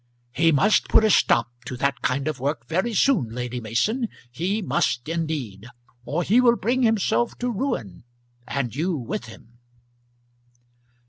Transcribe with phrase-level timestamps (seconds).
[0.31, 4.59] "He must put a stop to that kind of work very soon, Lady Mason; he
[4.59, 5.67] must indeed;
[6.05, 8.03] or he will bring himself to ruin
[8.47, 9.59] and you with him."